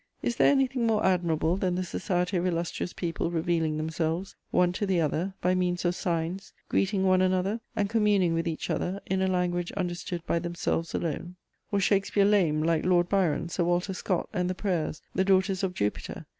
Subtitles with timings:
[0.23, 4.87] Is there anything more admirable than the society of illustrious people revealing themselves, one to
[4.87, 9.21] the other, by means of signs, greeting one another and communing with each other in
[9.21, 11.03] a language understood by themselves alone?
[11.03, 15.23] [Sidenote: Shakespeare.] Was Shakespeare lame, like Lord Byron, Sir Walter Scott, and the Prayers, the
[15.23, 16.25] daughters of Jupiter?